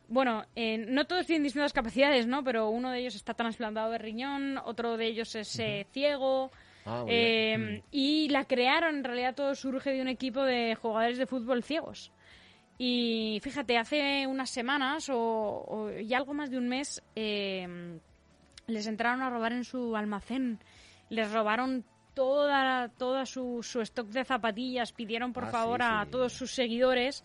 Bueno, 0.07 0.45
eh, 0.55 0.77
no 0.77 1.05
todos 1.05 1.25
tienen 1.25 1.43
distintas 1.43 1.73
capacidades, 1.73 2.27
¿no? 2.27 2.43
Pero 2.43 2.69
uno 2.69 2.91
de 2.91 2.99
ellos 2.99 3.15
está 3.15 3.33
trasplantado 3.33 3.91
de 3.91 3.97
riñón, 3.97 4.57
otro 4.63 4.97
de 4.97 5.07
ellos 5.07 5.35
es 5.35 5.57
eh, 5.59 5.85
ciego. 5.91 6.51
Ah, 6.87 7.03
eh, 7.07 7.55
bien. 7.57 7.83
y 7.91 8.29
la 8.29 8.45
crearon, 8.45 8.97
en 8.97 9.03
realidad 9.03 9.33
todo 9.33 9.55
surge 9.55 9.91
de 9.91 10.01
un 10.01 10.07
equipo 10.07 10.43
de 10.43 10.75
jugadores 10.75 11.17
de 11.17 11.25
fútbol 11.25 11.63
ciegos. 11.63 12.11
Y 12.77 13.39
fíjate, 13.41 13.77
hace 13.77 14.27
unas 14.27 14.49
semanas 14.49 15.09
o, 15.09 15.17
o- 15.17 15.91
y 15.99 16.13
algo 16.13 16.33
más 16.33 16.51
de 16.51 16.57
un 16.57 16.67
mes 16.67 17.01
eh, 17.15 17.97
les 18.67 18.85
entraron 18.87 19.21
a 19.21 19.29
robar 19.29 19.53
en 19.53 19.63
su 19.63 19.95
almacén. 19.95 20.59
Les 21.09 21.31
robaron 21.31 21.85
toda, 22.13 22.89
toda 22.89 23.25
su, 23.25 23.63
su 23.63 23.81
stock 23.81 24.07
de 24.09 24.23
zapatillas. 24.25 24.91
Pidieron, 24.91 25.33
por 25.33 25.45
Ah, 25.45 25.47
sí, 25.47 25.51
favor, 25.53 25.81
a 25.81 26.05
todos 26.11 26.33
sus 26.33 26.51
seguidores 26.51 27.23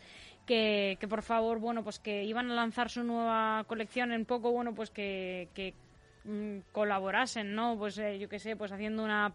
que, 0.50 0.96
que, 0.98 1.06
por 1.06 1.22
favor, 1.22 1.60
bueno, 1.60 1.84
pues 1.84 2.00
que 2.00 2.24
iban 2.24 2.50
a 2.50 2.54
lanzar 2.54 2.90
su 2.90 3.04
nueva 3.04 3.62
colección 3.68 4.10
en 4.10 4.24
poco, 4.24 4.50
bueno, 4.50 4.74
pues 4.74 4.90
que, 4.90 5.48
que 5.54 5.74
mm, 6.24 6.72
colaborasen, 6.72 7.54
¿no? 7.54 7.78
Pues 7.78 7.96
eh, 7.98 8.18
yo 8.18 8.28
qué 8.28 8.40
sé, 8.40 8.56
pues 8.56 8.72
haciendo 8.72 9.04
una 9.04 9.32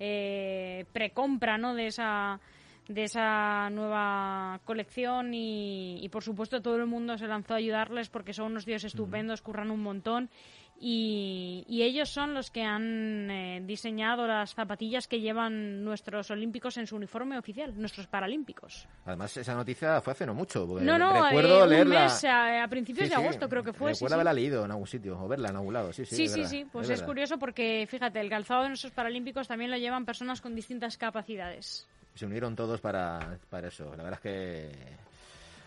eh, 0.00 0.86
precompra, 0.94 1.58
¿no? 1.58 1.74
De 1.74 1.88
esa 1.88 2.40
de 2.88 3.02
esa 3.02 3.68
nueva 3.68 4.60
colección 4.64 5.34
y, 5.34 5.98
y, 6.02 6.08
por 6.08 6.22
supuesto 6.22 6.62
todo 6.62 6.76
el 6.76 6.86
mundo 6.86 7.18
se 7.18 7.26
lanzó 7.26 7.54
a 7.54 7.56
ayudarles 7.56 8.08
porque 8.08 8.32
son 8.32 8.52
unos 8.52 8.64
tíos 8.64 8.84
estupendos, 8.84 9.42
curran 9.42 9.72
un 9.72 9.82
montón 9.82 10.30
y, 10.78 11.64
y 11.68 11.82
ellos 11.82 12.08
son 12.10 12.34
los 12.34 12.50
que 12.50 12.62
han 12.62 13.30
eh, 13.30 13.62
diseñado 13.64 14.26
las 14.26 14.54
zapatillas 14.54 15.08
que 15.08 15.20
llevan 15.20 15.82
nuestros 15.84 16.30
olímpicos 16.30 16.76
en 16.76 16.86
su 16.86 16.96
uniforme 16.96 17.38
oficial, 17.38 17.72
nuestros 17.80 18.06
paralímpicos. 18.06 18.86
Además, 19.06 19.36
esa 19.36 19.54
noticia 19.54 20.00
fue 20.00 20.12
hace 20.12 20.26
no 20.26 20.34
mucho. 20.34 20.66
No, 20.80 20.98
no, 20.98 21.24
recuerdo 21.24 21.60
eh, 21.60 21.62
un 21.64 21.70
leerla. 21.70 22.02
mes 22.04 22.24
a, 22.24 22.62
a 22.64 22.68
principios 22.68 23.04
Sí, 23.08 23.10
de 23.14 23.16
sí, 23.16 23.22
agosto 23.22 23.48
creo 23.48 23.62
que 23.64 23.72
fue. 23.72 23.94
sí, 23.94 23.98
Recuerdo 23.98 24.08
sí. 24.08 24.14
haberla 24.14 24.32
leído 24.32 24.64
en 24.64 24.70
algún 24.70 24.86
sitio 24.86 25.18
o 25.18 25.26
verla 25.28 25.48
en 25.50 25.56
algún 25.56 25.72
lado. 25.74 25.92
Sí, 25.92 26.04
sí, 26.04 26.16
Sí, 26.16 26.24
es 26.24 26.32
sí, 26.32 26.38
verdad, 26.40 26.50
sí, 26.50 26.66
pues 26.70 26.84
es, 26.84 26.88
verdad. 26.90 27.06
curioso 27.06 27.38
porque, 27.38 27.86
fíjate, 27.90 28.20
el 28.20 28.28
calzado 28.28 28.62
de 28.64 28.68
nuestros 28.68 28.92
paralímpicos 28.92 29.48
también 29.48 29.70
lo 29.70 29.76
llevan 29.78 30.04
personas 30.04 30.40
con 30.40 30.54
distintas 30.54 30.96
capacidades. 30.98 31.86
Se 32.14 32.26
unieron 32.26 32.54
todos 32.56 32.80
para, 32.80 33.38
para 33.50 33.68
eso. 33.68 33.84
La 33.96 34.04
verdad 34.04 34.14
es 34.14 34.20
que 34.20 34.70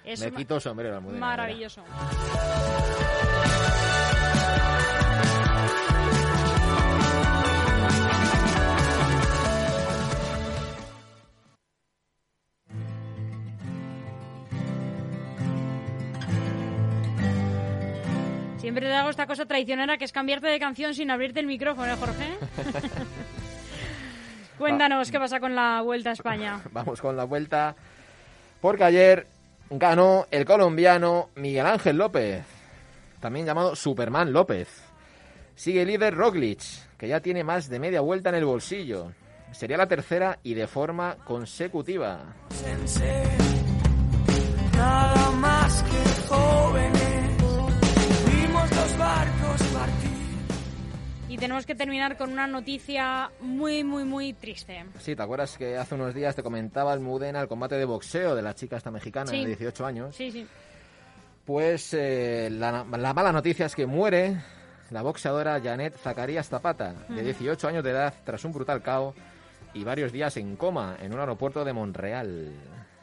Es 0.05 0.19
me 0.21 0.31
quito 0.31 0.59
sombrero. 0.59 0.99
Maravilloso. 1.01 1.83
Siempre 18.69 18.85
te 18.85 18.93
hago 18.93 19.09
esta 19.09 19.25
cosa 19.25 19.47
traicionera 19.47 19.97
que 19.97 20.05
es 20.05 20.11
cambiarte 20.11 20.45
de 20.45 20.59
canción 20.59 20.93
sin 20.93 21.09
abrirte 21.09 21.39
el 21.39 21.47
micrófono, 21.47 21.91
¿eh, 21.91 21.95
Jorge? 21.99 22.37
Cuéntanos 24.59 25.09
qué 25.09 25.17
pasa 25.17 25.39
con 25.39 25.55
la 25.55 25.81
Vuelta 25.81 26.11
a 26.11 26.13
España. 26.13 26.59
Vamos 26.71 27.01
con 27.01 27.17
la 27.17 27.23
vuelta. 27.23 27.75
Porque 28.61 28.83
ayer 28.83 29.25
ganó 29.71 30.27
el 30.29 30.45
colombiano 30.45 31.29
Miguel 31.33 31.65
Ángel 31.65 31.97
López, 31.97 32.43
también 33.19 33.45
llamado 33.45 33.75
Superman 33.75 34.31
López. 34.33 34.67
Sigue 35.55 35.85
líder 35.85 36.15
Roglic, 36.15 36.61
que 36.97 37.07
ya 37.07 37.19
tiene 37.19 37.43
más 37.43 37.69
de 37.69 37.79
media 37.79 38.01
vuelta 38.01 38.29
en 38.29 38.35
el 38.35 38.45
bolsillo. 38.45 39.11
Sería 39.51 39.77
la 39.77 39.87
tercera 39.87 40.39
y 40.43 40.53
de 40.53 40.67
forma 40.67 41.17
consecutiva. 41.25 42.35
Nada 44.75 45.31
más 45.31 45.83
que 45.83 46.27
jóvenes, 46.33 47.37
vimos 48.31 48.69
los 48.71 48.97
barcos 48.97 49.61
partir. 49.73 50.09
Y 51.27 51.37
tenemos 51.37 51.65
que 51.65 51.75
terminar 51.75 52.17
con 52.17 52.31
una 52.31 52.47
noticia 52.47 53.29
muy, 53.41 53.83
muy, 53.83 54.03
muy 54.03 54.33
triste. 54.33 54.85
Sí, 54.99 55.15
¿te 55.15 55.21
acuerdas 55.21 55.57
que 55.57 55.77
hace 55.77 55.95
unos 55.95 56.13
días 56.13 56.35
te 56.35 56.41
comentaba 56.43 56.93
el 56.93 56.99
Mudena 57.01 57.41
el 57.41 57.47
combate 57.47 57.75
de 57.75 57.85
boxeo 57.85 58.35
de 58.35 58.41
la 58.41 58.55
chica 58.55 58.77
esta 58.77 58.91
mexicana 58.91 59.29
Sí. 59.31 59.41
de 59.41 59.47
18 59.47 59.85
años? 59.85 60.15
Sí, 60.15 60.31
sí. 60.31 60.47
Pues 61.45 61.93
eh, 61.93 62.49
la, 62.51 62.85
la 62.97 63.13
mala 63.13 63.31
noticia 63.31 63.65
es 63.65 63.75
que 63.75 63.85
muere 63.85 64.37
la 64.91 65.01
boxeadora 65.01 65.59
Janet 65.61 65.95
Zacarías 65.97 66.49
Zapata, 66.49 66.93
de 67.09 67.23
18 67.23 67.67
años 67.67 67.83
de 67.83 67.91
edad, 67.91 68.13
tras 68.23 68.43
un 68.45 68.53
brutal 68.53 68.81
caos 68.81 69.15
y 69.73 69.83
varios 69.83 70.11
días 70.11 70.35
en 70.37 70.55
coma 70.55 70.97
en 71.01 71.13
un 71.13 71.19
aeropuerto 71.19 71.63
de 71.63 71.73
Monreal. 71.73 72.51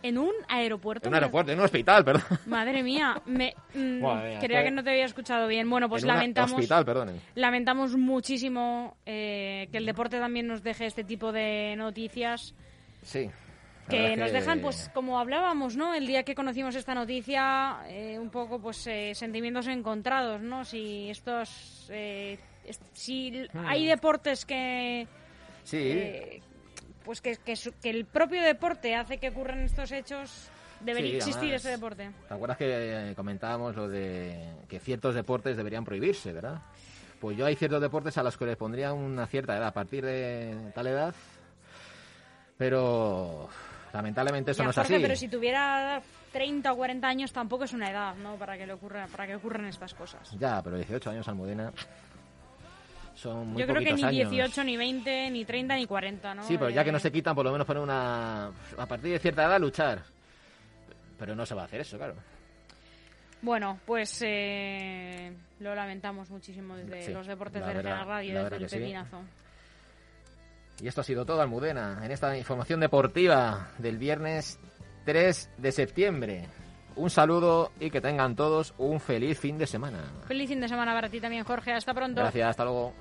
En 0.02 0.18
un 0.18 0.32
aeropuerto. 0.48 1.08
En 1.08 1.12
un 1.12 1.14
aeropuerto, 1.14 1.52
en 1.52 1.58
un 1.58 1.64
hospital, 1.64 2.04
perdón. 2.04 2.22
Madre 2.46 2.82
mía, 2.82 3.20
me 3.26 3.54
mm, 3.74 4.00
Madre 4.00 4.30
mía, 4.30 4.38
creía 4.40 4.64
que 4.64 4.70
no 4.70 4.84
te 4.84 4.90
había 4.90 5.04
escuchado 5.04 5.48
bien. 5.48 5.68
Bueno, 5.68 5.88
pues 5.88 6.02
en 6.02 6.08
lamentamos, 6.08 6.52
hospital, 6.52 6.84
lamentamos 7.34 7.96
muchísimo 7.96 8.96
eh, 9.06 9.68
que 9.72 9.78
el 9.78 9.86
deporte 9.86 10.18
también 10.18 10.46
nos 10.46 10.62
deje 10.62 10.86
este 10.86 11.04
tipo 11.04 11.32
de 11.32 11.74
noticias. 11.76 12.54
Sí. 13.02 13.30
Que 13.88 14.16
nos 14.16 14.32
dejan, 14.32 14.60
pues 14.60 14.90
como 14.92 15.18
hablábamos, 15.18 15.76
¿no? 15.76 15.94
El 15.94 16.06
día 16.06 16.22
que 16.22 16.34
conocimos 16.34 16.74
esta 16.74 16.94
noticia, 16.94 17.78
eh, 17.88 18.18
un 18.18 18.30
poco, 18.30 18.58
pues, 18.58 18.86
eh, 18.86 19.12
sentimientos 19.14 19.66
encontrados, 19.66 20.40
¿no? 20.40 20.64
Si 20.64 21.08
estos, 21.10 21.86
eh, 21.90 22.38
si 22.94 23.46
Hmm. 23.52 23.66
hay 23.66 23.86
deportes 23.86 24.44
que, 24.44 25.06
Sí, 25.64 25.76
eh, 25.78 26.42
pues 27.04 27.20
que, 27.20 27.36
que, 27.36 27.56
su- 27.56 27.72
que 27.80 27.90
el 27.90 28.04
propio 28.04 28.42
deporte 28.42 28.94
hace 28.94 29.18
que 29.18 29.28
ocurran 29.30 29.60
estos 29.60 29.90
hechos, 29.92 30.48
debería 30.80 31.10
Sí, 31.10 31.16
existir 31.16 31.44
además, 31.44 31.60
ese 31.62 31.70
deporte. 31.70 32.10
¿Te 32.28 32.34
acuerdas 32.34 32.56
que 32.58 33.12
comentábamos 33.16 33.76
lo 33.76 33.88
de 33.88 34.52
que 34.68 34.78
ciertos 34.80 35.14
deportes 35.14 35.56
deberían 35.56 35.84
prohibirse, 35.84 36.32
verdad? 36.32 36.60
Pues 37.20 37.36
yo 37.36 37.46
hay 37.46 37.54
ciertos 37.56 37.80
deportes 37.80 38.18
a 38.18 38.22
los 38.22 38.36
que 38.36 38.44
les 38.46 38.56
pondría 38.56 38.92
una 38.92 39.26
cierta 39.26 39.56
edad, 39.56 39.68
a 39.68 39.72
partir 39.72 40.04
de 40.04 40.54
tal 40.74 40.86
edad, 40.88 41.14
pero 42.58 43.48
lamentablemente 43.96 44.50
eso 44.52 44.58
Ya, 44.60 44.64
no 44.64 44.70
es 44.70 44.76
Jorge, 44.76 44.94
así. 44.94 45.02
pero 45.02 45.16
si 45.16 45.28
tuviera 45.28 46.00
30 46.32 46.72
o 46.72 46.76
40 46.76 47.06
años 47.08 47.32
tampoco 47.32 47.64
es 47.64 47.72
una 47.72 47.90
edad, 47.90 48.14
¿no? 48.16 48.36
Para 48.36 48.56
que 48.56 48.66
le 48.66 48.72
ocurra, 48.74 49.06
para 49.08 49.26
que 49.26 49.34
ocurran 49.36 49.66
estas 49.66 49.94
cosas. 49.94 50.30
Ya, 50.38 50.62
pero 50.62 50.76
18 50.76 51.10
años 51.10 51.26
Almudena 51.28 51.72
son 53.14 53.48
muy 53.48 53.60
Yo 53.62 53.66
creo 53.66 53.82
que 53.82 53.94
ni 53.94 54.02
años. 54.04 54.30
18, 54.30 54.64
ni 54.64 54.76
20, 54.76 55.30
ni 55.30 55.44
30, 55.44 55.74
ni 55.76 55.86
40, 55.86 56.34
¿no? 56.34 56.42
Sí, 56.44 56.58
pero 56.58 56.70
ya 56.70 56.84
que 56.84 56.92
no 56.92 56.98
Eh, 56.98 57.00
se 57.00 57.10
quitan, 57.12 57.34
por 57.34 57.44
lo 57.44 57.52
menos 57.52 57.66
poner 57.66 57.82
una... 57.82 58.46
A 58.76 58.86
partir 58.86 59.12
de 59.12 59.18
cierta 59.18 59.44
edad 59.44 59.58
luchar. 59.60 60.02
Pero 61.18 61.34
no 61.34 61.46
se 61.46 61.54
va 61.54 61.62
a 61.62 61.64
hacer 61.64 61.80
eso, 61.80 61.96
claro. 61.96 62.14
Bueno, 63.40 63.78
pues 63.86 64.22
eh, 64.26 65.32
lo 65.60 65.74
lamentamos 65.74 66.28
muchísimo 66.30 66.76
desde 66.76 67.02
Sí, 67.06 67.12
los 67.12 67.26
deportes 67.26 67.64
de 67.66 67.82
la 67.82 68.04
Radio, 68.04 68.42
desde 68.44 68.56
el 68.56 68.68
sí. 68.68 68.76
Y 70.80 70.88
esto 70.88 71.00
ha 71.00 71.04
sido 71.04 71.24
todo, 71.24 71.40
Almudena, 71.40 72.00
en 72.04 72.10
esta 72.10 72.36
información 72.36 72.80
deportiva 72.80 73.70
del 73.78 73.98
viernes 73.98 74.58
3 75.04 75.50
de 75.56 75.72
septiembre. 75.72 76.48
Un 76.96 77.10
saludo 77.10 77.72
y 77.80 77.90
que 77.90 78.00
tengan 78.00 78.36
todos 78.36 78.74
un 78.78 79.00
feliz 79.00 79.38
fin 79.38 79.58
de 79.58 79.66
semana. 79.66 80.04
Feliz 80.26 80.48
fin 80.48 80.60
de 80.60 80.68
semana 80.68 80.92
para 80.94 81.08
ti 81.08 81.20
también, 81.20 81.44
Jorge. 81.44 81.72
Hasta 81.72 81.94
pronto. 81.94 82.20
Gracias, 82.20 82.50
hasta 82.50 82.64
luego. 82.64 82.94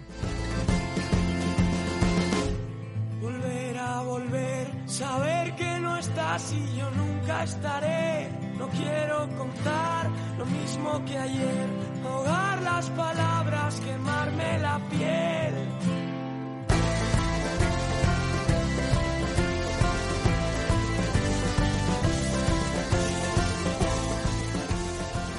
Volver 3.21 3.77
a 3.77 4.01
volver, 4.01 4.67
saber 4.89 5.55
que 5.55 5.79
no 5.79 5.97
estás 5.97 6.53
y 6.53 6.77
yo 6.77 6.91
nunca 6.91 7.43
estaré. 7.43 8.29
No 8.57 8.67
quiero 8.69 9.29
contar 9.37 10.09
lo 10.37 10.45
mismo 10.45 11.03
que 11.05 11.17
ayer, 11.17 11.69
ahogar 12.05 12.61
las 12.61 12.89
palabras, 12.91 13.79
quemarme 13.81 14.59
la 14.59 14.79
piel. 14.89 16.04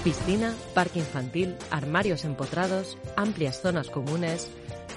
Piscina, 0.06 0.54
parque 0.72 1.00
infantil, 1.00 1.56
armarios 1.68 2.24
empotrados, 2.24 2.96
amplias 3.16 3.60
zonas 3.60 3.90
comunes. 3.90 4.48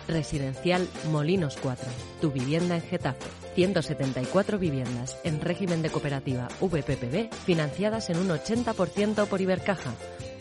Residencial 0.08 0.88
Molinos 1.12 1.58
4. 1.64 1.90
Tu 2.22 2.32
vivienda 2.32 2.76
en 2.76 2.84
Getafe. 2.84 3.26
174 3.56 4.60
viviendas 4.60 5.18
en 5.24 5.42
régimen 5.42 5.82
de 5.82 5.90
cooperativa 5.90 6.48
VPPB 6.62 7.34
financiadas 7.44 8.12
en 8.12 8.20
un 8.20 8.30
80% 8.30 9.26
por 9.26 9.42
Ibercaja. 9.42 9.96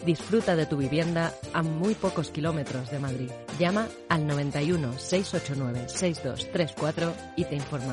Disfruta 0.05 0.55
de 0.55 0.67
tu 0.67 0.77
vivienda 0.77 1.33
a 1.55 1.63
muy 1.63 1.95
pocos 1.95 2.31
kilómetros 2.31 2.91
de 2.91 2.99
Madrid. 2.99 3.31
Llama 3.59 3.89
al 4.11 4.27
91 4.27 4.99
689 4.99 5.89
6234 5.89 7.15
y 7.37 7.45
te 7.47 7.57
informará. 7.57 7.87